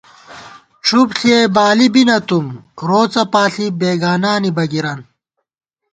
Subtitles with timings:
[0.85, 2.45] ڄُھپ ݪِیَئ بالِی بی نَہ تُم،
[2.87, 4.99] روڅہ پاݪی بېگانانی بَگِرَن